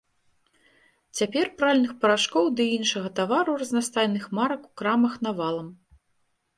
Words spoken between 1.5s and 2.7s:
пральных парашкоў ды